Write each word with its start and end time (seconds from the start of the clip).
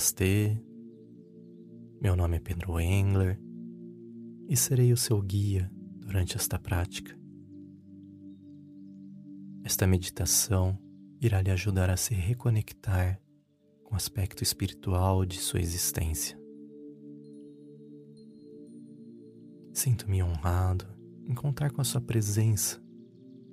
Namastê, 0.00 0.56
meu 2.00 2.16
nome 2.16 2.38
é 2.38 2.40
Pedro 2.40 2.80
Engler 2.80 3.38
e 4.48 4.56
serei 4.56 4.94
o 4.94 4.96
seu 4.96 5.20
guia 5.20 5.70
durante 5.98 6.38
esta 6.38 6.58
prática. 6.58 7.14
Esta 9.62 9.86
meditação 9.86 10.78
irá 11.20 11.42
lhe 11.42 11.50
ajudar 11.50 11.90
a 11.90 11.98
se 11.98 12.14
reconectar 12.14 13.20
com 13.84 13.92
o 13.92 13.96
aspecto 13.96 14.42
espiritual 14.42 15.26
de 15.26 15.38
sua 15.38 15.60
existência. 15.60 16.34
Sinto-me 19.74 20.22
honrado 20.22 20.86
em 21.26 21.34
contar 21.34 21.72
com 21.72 21.82
a 21.82 21.84
sua 21.84 22.00
presença 22.00 22.82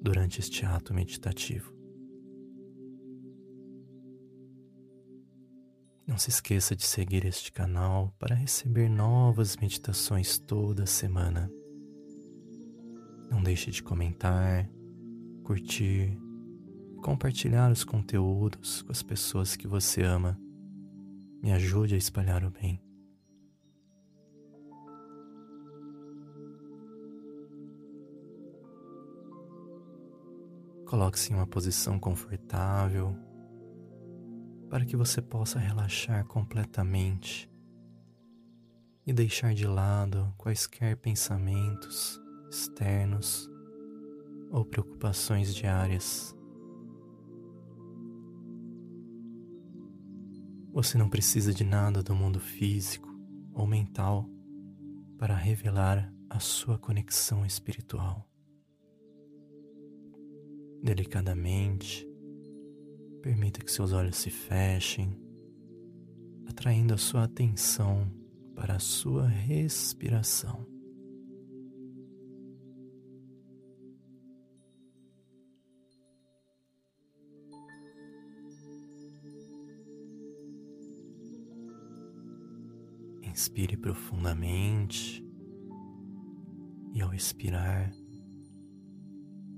durante 0.01 0.39
este 0.39 0.65
ato 0.65 0.93
meditativo. 0.93 1.76
Não 6.07 6.17
se 6.17 6.29
esqueça 6.29 6.73
de 6.73 6.85
seguir 6.85 7.25
este 7.25 7.51
canal 7.51 8.15
para 8.17 8.33
receber 8.33 8.89
novas 8.89 9.57
meditações 9.57 10.39
toda 10.39 10.85
semana. 10.85 11.51
Não 13.29 13.43
deixe 13.43 13.69
de 13.69 13.83
comentar, 13.83 14.69
curtir 15.43 16.17
compartilhar 17.01 17.71
os 17.71 17.83
conteúdos 17.83 18.81
com 18.81 18.91
as 18.91 19.03
pessoas 19.03 19.55
que 19.55 19.67
você 19.67 20.01
ama. 20.01 20.39
Me 21.41 21.51
ajude 21.51 21.95
a 21.95 21.97
espalhar 21.97 22.43
o 22.43 22.49
bem. 22.49 22.81
Coloque-se 30.85 31.33
em 31.33 31.35
uma 31.35 31.45
posição 31.45 31.99
confortável 31.99 33.26
para 34.69 34.85
que 34.85 34.95
você 34.95 35.21
possa 35.21 35.59
relaxar 35.59 36.25
completamente 36.25 37.49
e 39.05 39.13
deixar 39.13 39.53
de 39.53 39.65
lado 39.65 40.33
quaisquer 40.37 40.97
pensamentos 40.97 42.21
externos 42.49 43.49
ou 44.51 44.65
preocupações 44.65 45.53
diárias. 45.53 46.35
Você 50.71 50.97
não 50.97 51.09
precisa 51.09 51.53
de 51.53 51.63
nada 51.63 52.03
do 52.03 52.13
mundo 52.13 52.39
físico 52.39 53.09
ou 53.53 53.65
mental 53.65 54.29
para 55.17 55.35
revelar 55.35 56.13
a 56.29 56.39
sua 56.39 56.77
conexão 56.77 57.45
espiritual. 57.45 58.29
Delicadamente, 60.83 62.06
Permita 63.27 63.59
que 63.59 63.69
seus 63.69 63.91
olhos 63.91 64.15
se 64.15 64.29
fechem, 64.29 65.21
atraindo 66.47 66.93
a 66.93 66.97
sua 66.97 67.25
atenção 67.25 68.09
para 68.55 68.77
a 68.77 68.79
sua 68.79 69.27
respiração. 69.27 70.65
Inspire 83.23 83.75
profundamente 83.75 85.21
e, 86.93 87.01
ao 87.01 87.13
expirar, 87.13 87.91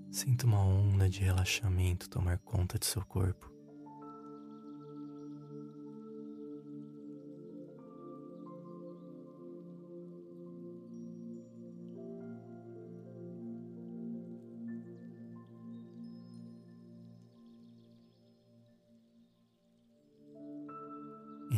sinta 0.10 0.48
uma 0.48 0.60
onda 0.60 1.08
de 1.08 1.20
relaxamento 1.20 2.10
tomar 2.10 2.40
conta 2.40 2.80
de 2.80 2.88
seu 2.88 3.06
corpo. 3.06 3.59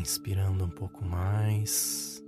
Inspirando 0.02 0.66
um 0.66 0.70
pouco 0.70 1.06
mais, 1.06 2.24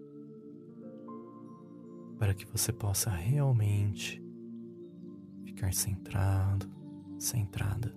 para 2.20 2.34
que 2.34 2.46
você 2.46 2.72
possa 2.72 3.10
realmente 3.10 4.24
ficar 5.44 5.74
centrado, 5.74 6.70
centrada, 7.20 7.94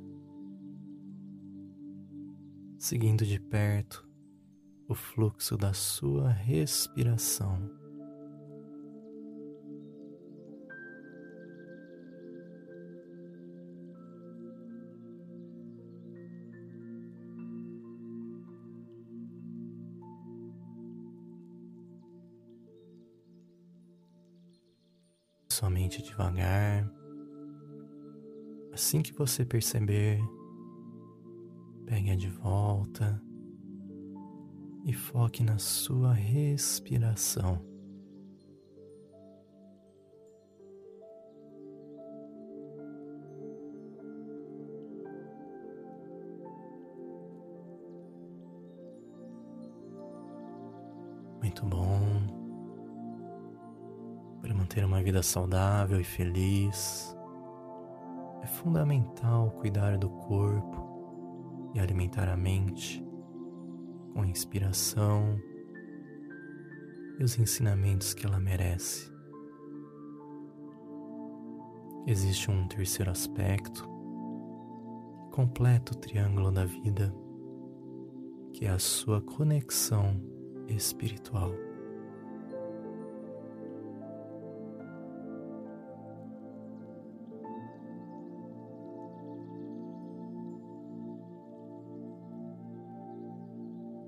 seguindo 2.78 3.24
de 3.24 3.38
perto 3.38 4.08
o 4.88 4.94
fluxo 4.94 5.56
da 5.56 5.72
sua 5.72 6.30
respiração. 6.30 7.85
Somente 25.56 26.02
devagar. 26.02 26.86
Assim 28.72 29.00
que 29.00 29.12
você 29.14 29.42
perceber, 29.42 30.20
pegue-a 31.86 32.14
de 32.14 32.28
volta 32.28 33.22
e 34.84 34.92
foque 34.92 35.42
na 35.42 35.56
sua 35.56 36.12
respiração. 36.12 37.75
Manter 54.76 54.84
uma 54.84 55.02
vida 55.02 55.22
saudável 55.22 55.98
e 55.98 56.04
feliz. 56.04 57.16
É 58.42 58.46
fundamental 58.46 59.50
cuidar 59.52 59.96
do 59.96 60.10
corpo 60.10 61.70
e 61.74 61.80
alimentar 61.80 62.28
a 62.28 62.36
mente 62.36 63.02
com 64.12 64.20
a 64.20 64.26
inspiração 64.26 65.40
e 67.18 67.24
os 67.24 67.38
ensinamentos 67.38 68.12
que 68.12 68.26
ela 68.26 68.38
merece. 68.38 69.10
Existe 72.06 72.50
um 72.50 72.68
terceiro 72.68 73.10
aspecto, 73.10 73.88
completo 75.32 75.96
triângulo 75.96 76.52
da 76.52 76.66
vida, 76.66 77.14
que 78.52 78.66
é 78.66 78.70
a 78.70 78.78
sua 78.78 79.22
conexão 79.22 80.20
espiritual. 80.68 81.65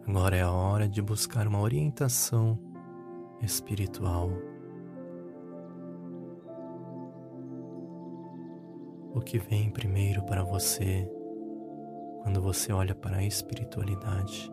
Agora 0.09 0.35
é 0.35 0.41
a 0.41 0.51
hora 0.51 0.89
de 0.89 1.03
buscar 1.03 1.47
uma 1.47 1.61
orientação 1.61 2.59
espiritual. 3.43 4.31
O 9.15 9.21
que 9.21 9.39
vem 9.39 9.71
primeiro 9.71 10.23
para 10.23 10.43
você 10.43 11.07
quando 12.23 12.41
você 12.41 12.73
olha 12.73 12.95
para 12.95 13.19
a 13.19 13.23
espiritualidade? 13.23 14.51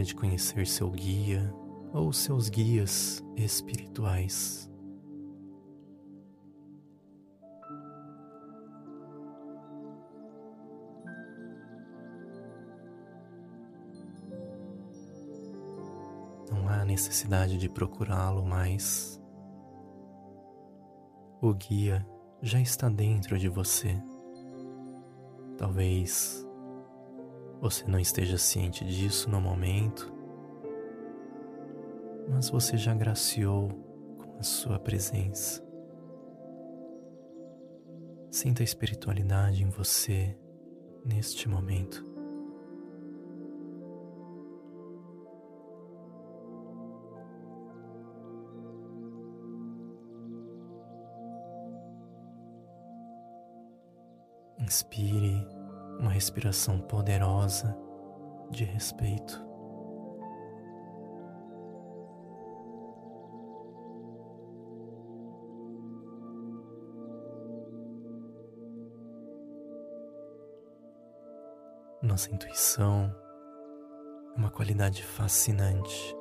Hora 0.00 0.04
de 0.04 0.14
conhecer 0.14 0.66
seu 0.66 0.90
guia 0.90 1.54
ou 1.92 2.12
seus 2.12 2.48
guias 2.48 3.22
espirituais. 3.36 4.70
Não 16.50 16.68
há 16.68 16.84
necessidade 16.84 17.58
de 17.58 17.68
procurá-lo 17.68 18.44
mais. 18.44 19.20
O 21.42 21.52
guia 21.52 22.06
já 22.40 22.60
está 22.60 22.88
dentro 22.88 23.38
de 23.38 23.48
você. 23.48 24.02
Talvez 25.58 26.49
você 27.60 27.86
não 27.86 28.00
esteja 28.00 28.38
ciente 28.38 28.84
disso 28.84 29.28
no 29.28 29.40
momento, 29.40 30.10
mas 32.28 32.48
você 32.48 32.76
já 32.76 32.94
graciou 32.94 33.68
com 34.16 34.38
a 34.38 34.42
sua 34.42 34.78
presença. 34.78 35.62
Sinta 38.30 38.62
a 38.62 38.64
espiritualidade 38.64 39.62
em 39.62 39.68
você 39.68 40.38
neste 41.04 41.48
momento. 41.48 42.08
Inspire 54.58 55.59
uma 56.00 56.10
respiração 56.10 56.78
poderosa 56.78 57.76
de 58.50 58.64
respeito. 58.64 59.50
Nossa 72.02 72.32
intuição 72.32 73.14
é 74.34 74.38
uma 74.38 74.50
qualidade 74.50 75.04
fascinante, 75.04 76.16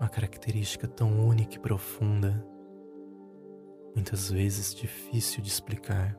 uma 0.00 0.08
característica 0.08 0.88
tão 0.88 1.26
única 1.28 1.56
e 1.56 1.58
profunda, 1.58 2.44
muitas 3.94 4.30
vezes 4.30 4.74
difícil 4.74 5.42
de 5.42 5.50
explicar. 5.50 6.18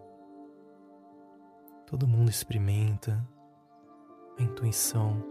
Todo 1.91 2.07
mundo 2.07 2.29
experimenta 2.29 3.21
a 4.39 4.41
intuição 4.41 5.21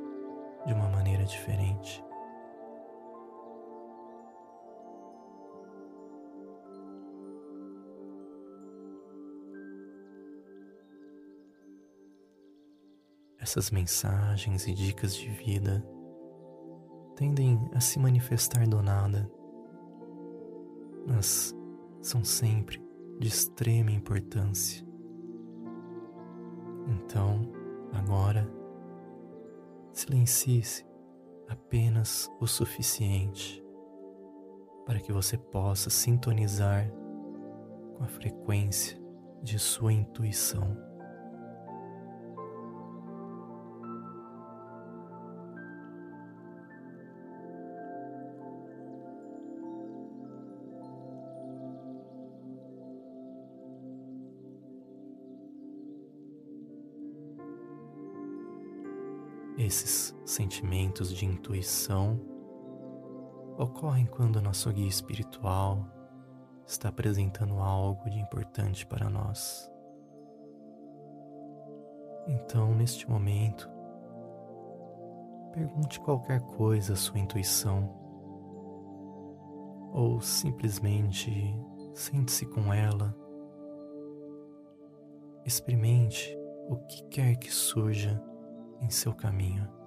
de 0.66 0.74
uma 0.74 0.90
maneira 0.90 1.24
diferente. 1.24 2.04
Essas 13.38 13.70
mensagens 13.70 14.66
e 14.66 14.74
dicas 14.74 15.16
de 15.16 15.30
vida 15.30 15.82
tendem 17.16 17.70
a 17.72 17.80
se 17.80 17.98
manifestar 17.98 18.68
do 18.68 18.82
nada, 18.82 19.32
mas 21.06 21.54
são 22.02 22.22
sempre 22.22 22.86
de 23.18 23.28
extrema 23.28 23.90
importância. 23.90 24.89
Então, 26.90 27.40
agora, 27.92 28.50
silencie-se 29.92 30.84
apenas 31.48 32.28
o 32.40 32.46
suficiente 32.46 33.64
para 34.84 34.98
que 34.98 35.12
você 35.12 35.38
possa 35.38 35.88
sintonizar 35.88 36.90
com 37.96 38.02
a 38.02 38.08
frequência 38.08 39.00
de 39.40 39.56
sua 39.56 39.92
intuição. 39.92 40.76
Esses 59.70 60.12
sentimentos 60.24 61.14
de 61.14 61.24
intuição 61.24 62.20
ocorrem 63.56 64.04
quando 64.04 64.42
nosso 64.42 64.68
guia 64.72 64.88
espiritual 64.88 65.86
está 66.66 66.88
apresentando 66.88 67.54
algo 67.60 68.10
de 68.10 68.18
importante 68.18 68.84
para 68.84 69.08
nós. 69.08 69.70
Então, 72.26 72.74
neste 72.74 73.08
momento, 73.08 73.70
pergunte 75.52 76.00
qualquer 76.00 76.40
coisa 76.40 76.94
à 76.94 76.96
sua 76.96 77.20
intuição, 77.20 77.96
ou 79.92 80.20
simplesmente 80.20 81.30
sente-se 81.94 82.44
com 82.44 82.74
ela, 82.74 83.16
experimente 85.46 86.36
o 86.68 86.76
que 86.88 87.04
quer 87.04 87.36
que 87.36 87.52
surja 87.52 88.20
em 88.80 88.90
seu 88.90 89.14
caminho. 89.14 89.80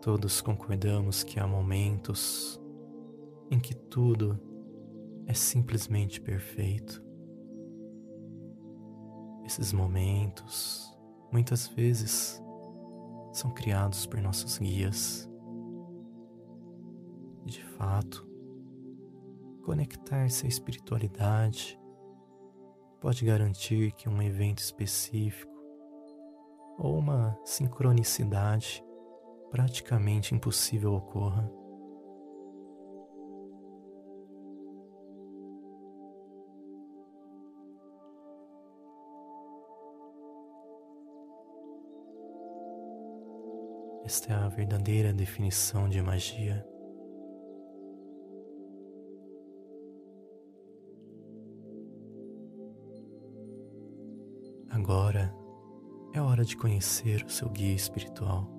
Todos 0.00 0.40
concordamos 0.40 1.22
que 1.22 1.38
há 1.38 1.46
momentos 1.46 2.58
em 3.50 3.58
que 3.58 3.74
tudo 3.74 4.40
é 5.26 5.34
simplesmente 5.34 6.20
perfeito. 6.20 7.07
Esses 9.58 9.72
momentos, 9.72 10.96
muitas 11.32 11.66
vezes, 11.66 12.40
são 13.32 13.50
criados 13.50 14.06
por 14.06 14.20
nossos 14.20 14.56
guias. 14.56 15.28
De 17.44 17.64
fato, 17.64 18.24
conectar-se 19.64 20.46
à 20.46 20.48
espiritualidade 20.48 21.76
pode 23.00 23.24
garantir 23.24 23.90
que 23.92 24.08
um 24.08 24.22
evento 24.22 24.60
específico 24.60 25.52
ou 26.78 26.96
uma 26.96 27.36
sincronicidade 27.44 28.84
praticamente 29.50 30.36
impossível 30.36 30.94
ocorra. 30.94 31.57
Esta 44.08 44.32
é 44.32 44.36
a 44.36 44.48
verdadeira 44.48 45.12
definição 45.12 45.86
de 45.86 46.00
magia. 46.00 46.66
Agora 54.70 55.30
é 56.14 56.22
hora 56.22 56.42
de 56.42 56.56
conhecer 56.56 57.22
o 57.22 57.28
seu 57.28 57.50
guia 57.50 57.74
espiritual. 57.74 58.50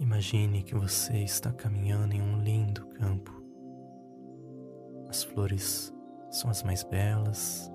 Imagine 0.00 0.62
que 0.62 0.74
você 0.74 1.18
está 1.18 1.52
caminhando 1.52 2.14
em 2.14 2.22
um 2.22 2.42
lindo 2.42 2.86
campo. 2.94 3.30
As 5.06 5.22
flores 5.22 5.92
são 6.30 6.50
as 6.50 6.62
mais 6.62 6.82
belas 6.82 7.70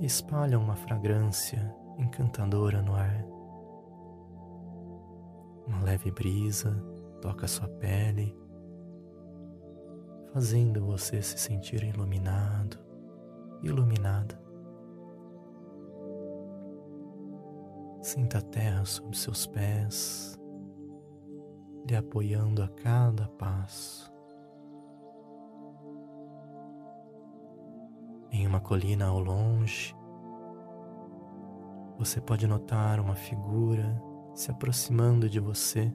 e 0.00 0.04
espalham 0.04 0.62
uma 0.62 0.76
fragrância 0.76 1.79
encantadora 2.00 2.82
no 2.82 2.94
ar. 2.94 3.24
Uma 5.66 5.82
leve 5.82 6.10
brisa 6.10 6.72
toca 7.20 7.46
sua 7.46 7.68
pele, 7.68 8.36
fazendo 10.32 10.84
você 10.84 11.22
se 11.22 11.38
sentir 11.38 11.84
iluminado, 11.84 12.78
iluminada. 13.62 14.40
Sinta 18.00 18.38
a 18.38 18.42
terra 18.42 18.84
sob 18.84 19.14
seus 19.16 19.46
pés, 19.46 20.38
lhe 21.86 21.94
apoiando 21.94 22.62
a 22.62 22.68
cada 22.68 23.28
passo. 23.28 24.10
Em 28.32 28.46
uma 28.46 28.60
colina 28.60 29.06
ao 29.06 29.18
longe, 29.18 29.94
você 32.00 32.18
pode 32.18 32.46
notar 32.46 32.98
uma 32.98 33.14
figura 33.14 34.02
se 34.34 34.50
aproximando 34.50 35.28
de 35.28 35.38
você. 35.38 35.92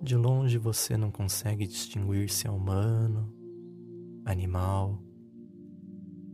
De 0.00 0.14
longe 0.14 0.56
você 0.56 0.96
não 0.96 1.10
consegue 1.10 1.66
distinguir 1.66 2.30
se 2.30 2.46
é 2.46 2.50
humano, 2.50 3.34
animal 4.24 5.02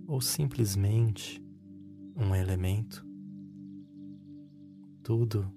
ou 0.07 0.21
simplesmente 0.21 1.43
um 2.15 2.35
elemento. 2.35 3.03
Tudo 5.03 5.51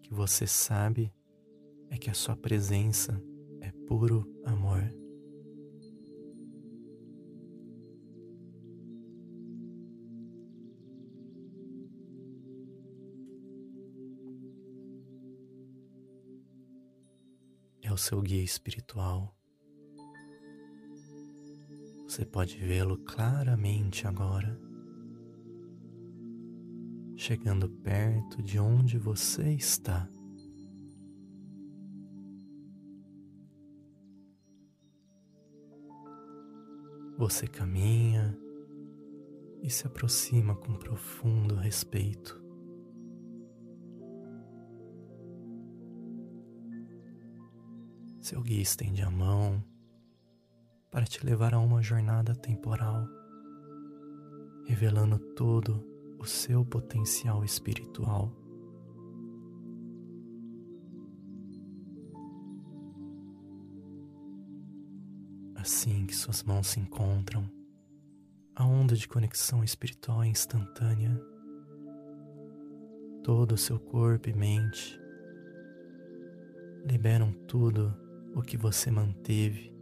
que 0.00 0.14
você 0.14 0.46
sabe 0.46 1.12
é 1.90 1.98
que 1.98 2.08
a 2.08 2.14
sua 2.14 2.34
presença 2.34 3.22
é 3.60 3.70
puro 3.86 4.26
amor. 4.42 4.90
O 17.96 17.98
seu 17.98 18.20
guia 18.20 18.44
espiritual. 18.44 19.34
Você 22.06 22.26
pode 22.26 22.58
vê-lo 22.58 22.98
claramente 22.98 24.06
agora, 24.06 24.60
chegando 27.16 27.70
perto 27.70 28.42
de 28.42 28.58
onde 28.58 28.98
você 28.98 29.50
está. 29.54 30.06
Você 37.16 37.46
caminha 37.46 38.38
e 39.62 39.70
se 39.70 39.86
aproxima 39.86 40.54
com 40.54 40.74
profundo 40.74 41.54
respeito. 41.54 42.45
Seu 48.26 48.42
guia 48.42 48.60
estende 48.60 49.02
a 49.02 49.08
mão 49.08 49.62
para 50.90 51.04
te 51.04 51.24
levar 51.24 51.54
a 51.54 51.60
uma 51.60 51.80
jornada 51.80 52.34
temporal, 52.34 53.06
revelando 54.64 55.16
todo 55.36 55.86
o 56.18 56.26
seu 56.26 56.64
potencial 56.64 57.44
espiritual. 57.44 58.34
Assim 65.54 66.04
que 66.04 66.16
suas 66.16 66.42
mãos 66.42 66.66
se 66.66 66.80
encontram, 66.80 67.48
a 68.56 68.64
onda 68.64 68.96
de 68.96 69.06
conexão 69.06 69.62
espiritual 69.62 70.24
é 70.24 70.26
instantânea. 70.26 71.16
Todo 73.22 73.52
o 73.52 73.56
seu 73.56 73.78
corpo 73.78 74.28
e 74.28 74.32
mente 74.32 75.00
liberam 76.84 77.30
tudo 77.46 78.04
o 78.36 78.42
que 78.42 78.58
você 78.58 78.90
manteve 78.90 79.74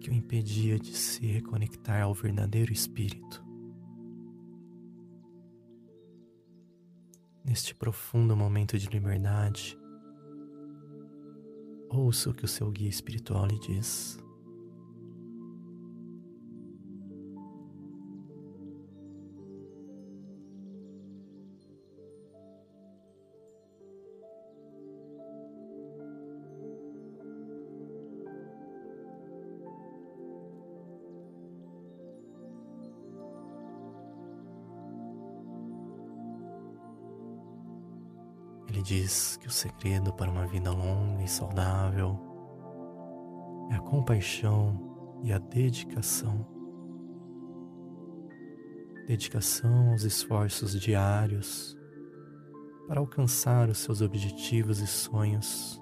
que 0.00 0.10
o 0.10 0.12
impedia 0.12 0.76
de 0.76 0.92
se 0.92 1.24
reconectar 1.24 2.02
ao 2.02 2.12
verdadeiro 2.12 2.72
espírito. 2.72 3.44
Neste 7.44 7.72
profundo 7.72 8.36
momento 8.36 8.76
de 8.76 8.88
liberdade, 8.88 9.78
ouça 11.88 12.30
o 12.30 12.34
que 12.34 12.44
o 12.44 12.48
seu 12.48 12.68
guia 12.72 12.88
espiritual 12.88 13.46
lhe 13.46 13.58
diz. 13.60 14.18
Diz 38.90 39.36
que 39.36 39.46
o 39.46 39.50
segredo 39.52 40.12
para 40.12 40.28
uma 40.28 40.48
vida 40.48 40.72
longa 40.72 41.22
e 41.22 41.28
saudável 41.28 42.18
é 43.70 43.76
a 43.76 43.80
compaixão 43.80 45.20
e 45.22 45.32
a 45.32 45.38
dedicação. 45.38 46.44
Dedicação 49.06 49.92
aos 49.92 50.02
esforços 50.02 50.72
diários 50.72 51.78
para 52.88 52.98
alcançar 52.98 53.68
os 53.68 53.78
seus 53.78 54.00
objetivos 54.02 54.80
e 54.80 54.88
sonhos. 54.88 55.80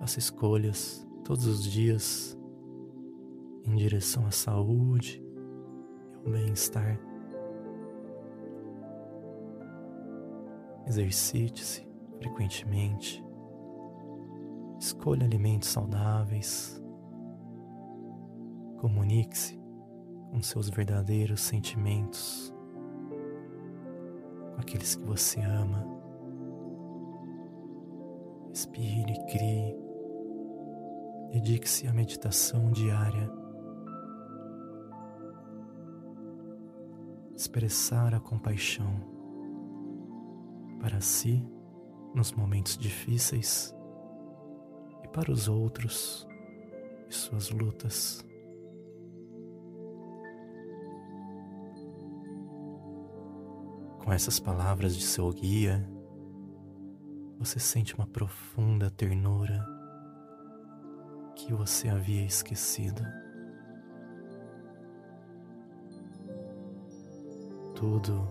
Faça 0.00 0.18
escolhas 0.18 1.06
todos 1.22 1.46
os 1.46 1.62
dias 1.62 2.36
em 3.64 3.76
direção 3.76 4.26
à 4.26 4.32
saúde 4.32 5.22
e 6.12 6.26
ao 6.26 6.32
bem-estar. 6.32 7.09
Exercite-se 10.90 11.86
frequentemente. 12.18 13.24
Escolha 14.80 15.24
alimentos 15.24 15.68
saudáveis. 15.68 16.82
Comunique-se 18.78 19.56
com 20.32 20.42
seus 20.42 20.68
verdadeiros 20.68 21.42
sentimentos, 21.42 22.52
com 24.52 24.60
aqueles 24.60 24.96
que 24.96 25.04
você 25.04 25.40
ama. 25.40 25.86
Respire, 28.48 29.14
crie. 29.30 29.76
Dedique-se 31.30 31.86
à 31.86 31.92
meditação 31.92 32.72
diária. 32.72 33.30
Expressar 37.36 38.12
a 38.12 38.18
compaixão 38.18 39.19
para 40.80 41.00
si 41.00 41.46
nos 42.14 42.32
momentos 42.32 42.76
difíceis 42.76 43.74
e 45.04 45.08
para 45.08 45.30
os 45.30 45.46
outros 45.46 46.26
e 47.08 47.14
suas 47.14 47.50
lutas. 47.50 48.24
Com 54.02 54.12
essas 54.12 54.40
palavras 54.40 54.96
de 54.96 55.02
seu 55.02 55.30
guia, 55.30 55.88
você 57.38 57.60
sente 57.60 57.94
uma 57.94 58.06
profunda 58.06 58.90
ternura 58.90 59.64
que 61.36 61.52
você 61.52 61.88
havia 61.88 62.24
esquecido. 62.24 63.02
Tudo 67.74 68.28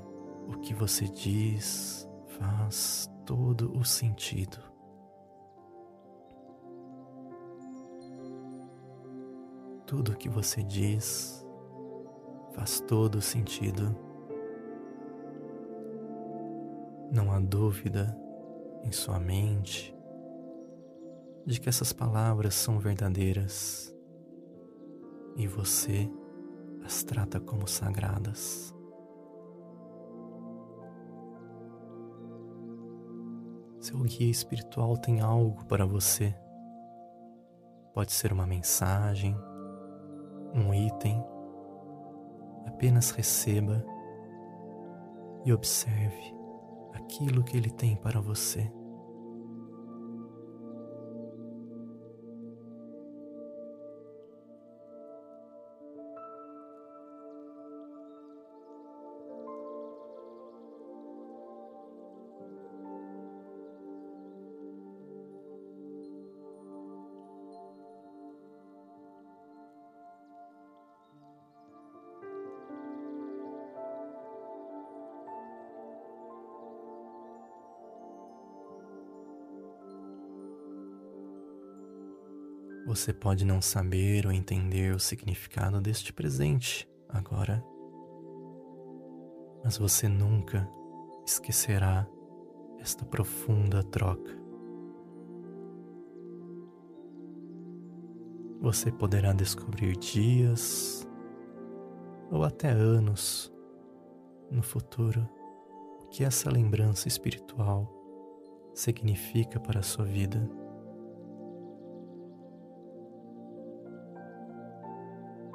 o 0.48 0.60
que 0.60 0.74
você 0.74 1.06
diz, 1.08 2.09
faz 2.40 3.12
todo 3.26 3.78
o 3.78 3.84
sentido. 3.84 4.58
Tudo 9.86 10.14
o 10.14 10.16
que 10.16 10.30
você 10.30 10.64
diz 10.64 11.46
faz 12.54 12.80
todo 12.82 13.16
o 13.16 13.22
sentido. 13.22 13.96
Não 17.12 17.32
há 17.32 17.40
dúvida 17.40 18.18
em 18.84 18.92
sua 18.92 19.20
mente 19.20 19.96
de 21.46 21.60
que 21.60 21.68
essas 21.68 21.92
palavras 21.92 22.54
são 22.54 22.80
verdadeiras 22.80 23.94
e 25.36 25.48
você 25.48 26.10
as 26.84 27.04
trata 27.04 27.40
como 27.40 27.68
sagradas. 27.68 28.74
Seu 33.80 33.98
guia 34.00 34.30
espiritual 34.30 34.98
tem 34.98 35.22
algo 35.22 35.64
para 35.66 35.86
você. 35.86 36.36
Pode 37.94 38.12
ser 38.12 38.34
uma 38.34 38.46
mensagem, 38.46 39.36
um 40.54 40.74
item. 40.74 41.24
Apenas 42.66 43.12
receba 43.12 43.84
e 45.46 45.54
observe 45.54 46.36
aquilo 46.94 47.44
que 47.44 47.56
ele 47.56 47.70
tem 47.70 47.96
para 47.96 48.20
você. 48.20 48.70
Você 82.90 83.14
pode 83.14 83.46
não 83.46 83.62
saber 83.62 84.26
ou 84.26 84.34
entender 84.34 84.94
o 84.94 85.00
significado 85.00 85.80
deste 85.80 86.12
presente 86.12 86.90
agora, 87.08 87.64
mas 89.64 89.78
você 89.78 90.10
nunca 90.10 90.68
esquecerá 91.26 92.06
esta 92.80 93.06
profunda 93.06 93.84
troca. 93.84 94.40
você 98.62 98.92
poderá 98.92 99.32
descobrir 99.32 99.96
dias 99.98 101.08
ou 102.30 102.44
até 102.44 102.70
anos 102.70 103.52
no 104.52 104.62
futuro 104.62 105.28
o 106.02 106.08
que 106.08 106.24
essa 106.24 106.52
lembrança 106.52 107.08
espiritual 107.08 107.90
significa 108.74 109.60
para 109.60 109.80
a 109.80 109.84
sua 109.84 110.04
vida. 110.04 110.59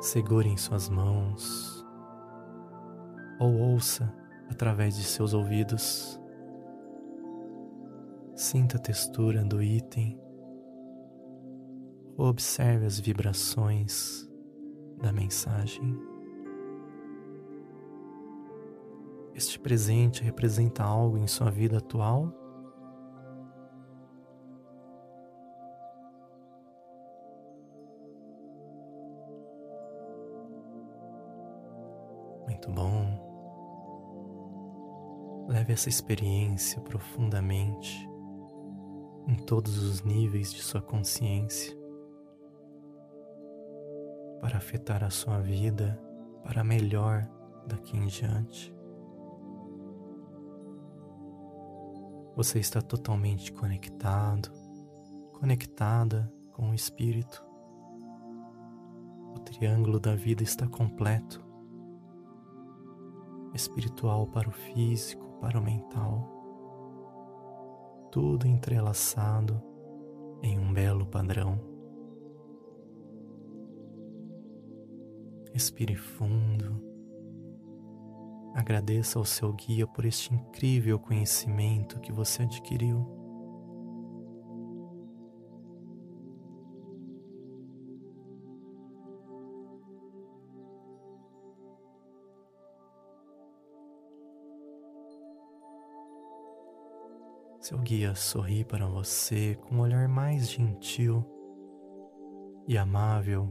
Segure 0.05 0.51
em 0.51 0.57
suas 0.59 0.91
mãos 0.91 1.83
ou 3.41 3.55
ouça 3.55 4.15
através 4.51 4.97
de 4.97 5.03
seus 5.03 5.33
ouvidos. 5.33 6.21
Sinta 8.37 8.77
a 8.77 8.81
textura 8.81 9.43
do 9.43 9.63
item 9.63 10.21
ou 12.19 12.27
observe 12.27 12.85
as 12.85 13.01
vibrações 13.01 14.29
da 15.01 15.11
mensagem. 15.11 15.99
Este 19.35 19.59
presente 19.59 20.23
representa 20.23 20.85
algo 20.85 21.17
em 21.17 21.27
sua 21.27 21.51
vida 21.51 21.79
atual? 21.79 22.44
Muito 32.55 32.71
bom. 32.71 33.19
Leve 35.49 35.73
essa 35.73 35.89
experiência 35.89 36.81
profundamente 36.83 38.09
em 39.27 39.35
todos 39.35 39.77
os 39.83 40.05
níveis 40.05 40.53
de 40.53 40.63
sua 40.63 40.81
consciência 40.81 41.77
para 44.41 44.57
afetar 44.57 45.03
a 45.03 45.11
sua 45.11 45.41
vida 45.41 46.01
para 46.45 46.63
melhor 46.63 47.29
daqui 47.67 47.97
em 47.97 48.07
diante. 48.07 48.73
Você 52.37 52.61
está 52.61 52.81
totalmente 52.81 53.53
conectado, 53.53 54.53
conectada 55.33 56.33
com 56.53 56.71
o 56.71 56.75
Espírito. 56.75 57.45
O 59.35 59.41
triângulo 59.41 59.99
da 59.99 60.15
vida 60.15 60.45
está 60.45 60.69
completo 60.69 61.44
espiritual 63.55 64.27
para 64.27 64.49
o 64.49 64.53
físico, 64.53 65.39
para 65.41 65.59
o 65.59 65.63
mental. 65.63 66.31
Tudo 68.11 68.47
entrelaçado 68.47 69.63
em 70.43 70.59
um 70.59 70.73
belo 70.73 71.07
padrão. 71.07 71.61
Respire 75.53 75.95
fundo. 75.95 76.83
Agradeça 78.55 79.19
ao 79.19 79.25
seu 79.25 79.53
guia 79.53 79.87
por 79.87 80.05
este 80.05 80.35
incrível 80.35 80.99
conhecimento 80.99 82.01
que 82.01 82.13
você 82.13 82.43
adquiriu. 82.43 83.24
Seu 97.65 97.79
guia 97.79 98.15
sorri 98.15 98.63
para 98.63 98.87
você 98.87 99.55
com 99.55 99.77
um 99.77 99.81
olhar 99.81 100.07
mais 100.07 100.51
gentil 100.51 101.25
e 102.69 102.77
amável 102.77 103.49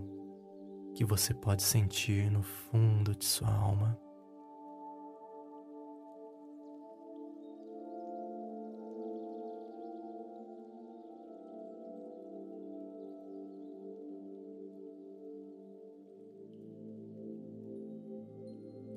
que 0.93 1.03
você 1.03 1.33
pode 1.33 1.63
sentir 1.63 2.29
no 2.29 2.43
fundo 2.43 3.15
de 3.15 3.25
sua 3.25 3.51
alma. 3.51 3.99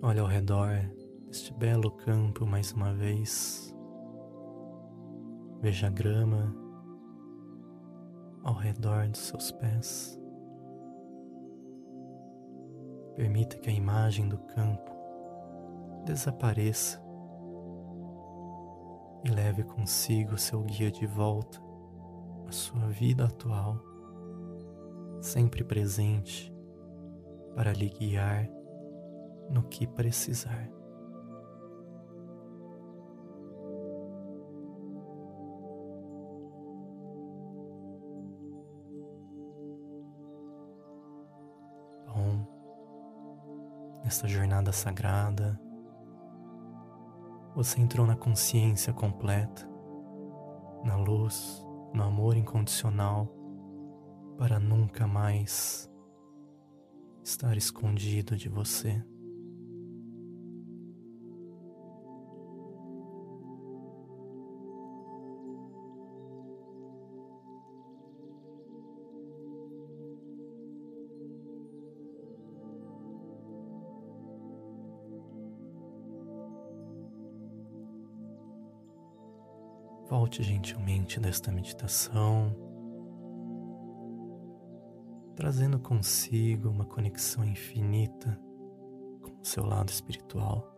Olhe 0.03 0.21
ao 0.21 0.27
redor 0.27 0.91
deste 1.27 1.55
belo 1.55 1.91
campo 1.91 2.45
mais 2.45 2.71
uma 2.73 2.93
vez. 2.93 3.75
Veja 5.61 5.87
a 5.87 5.91
grama 5.91 6.55
ao 8.45 8.55
redor 8.55 9.09
dos 9.09 9.21
seus 9.21 9.51
pés. 9.51 10.21
Permita 13.17 13.57
que 13.57 13.71
a 13.71 13.73
imagem 13.73 14.29
do 14.29 14.39
campo 14.39 14.91
desapareça 16.05 17.03
e 19.25 19.31
leve 19.31 19.65
consigo 19.65 20.39
seu 20.39 20.63
guia 20.63 20.91
de 20.91 21.07
volta 21.07 21.61
à 22.47 22.53
sua 22.53 22.87
vida 22.89 23.25
atual, 23.25 23.83
sempre 25.21 25.65
presente 25.65 26.55
para 27.55 27.73
lhe 27.73 27.89
guiar 27.89 28.49
no 29.51 29.65
que 29.65 29.87
precisar. 29.87 30.76
Nesta 44.07 44.29
jornada 44.29 44.71
sagrada, 44.71 45.61
você 47.57 47.81
entrou 47.81 48.07
na 48.07 48.15
consciência 48.15 48.93
completa, 48.93 49.69
na 50.85 50.95
luz, 50.95 51.61
no 51.93 52.05
amor 52.05 52.37
incondicional, 52.37 53.27
para 54.39 54.61
nunca 54.61 55.09
mais 55.09 55.91
estar 57.25 57.57
escondido 57.57 58.37
de 58.37 58.49
você. 58.49 59.05
Volte 80.27 80.43
gentilmente 80.43 81.21
desta 81.21 81.53
meditação, 81.53 82.53
trazendo 85.37 85.79
consigo 85.79 86.69
uma 86.69 86.85
conexão 86.85 87.45
infinita 87.45 88.37
com 89.23 89.41
o 89.41 89.45
seu 89.45 89.65
lado 89.65 89.89
espiritual. 89.89 90.69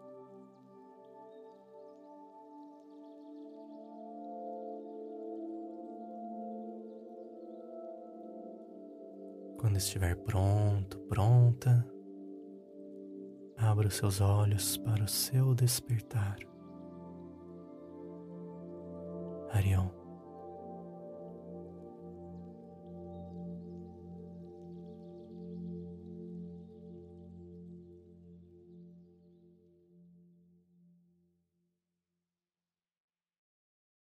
Quando 9.58 9.78
estiver 9.78 10.14
pronto, 10.14 10.98
pronta, 11.08 11.90
abra 13.56 13.88
os 13.88 13.94
seus 13.94 14.20
olhos 14.20 14.76
para 14.76 15.04
o 15.04 15.08
seu 15.08 15.54
despertar. 15.54 16.36
Harion. 19.52 19.97